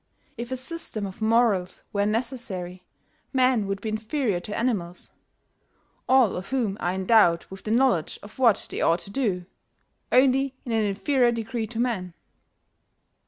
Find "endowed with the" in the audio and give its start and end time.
6.93-7.69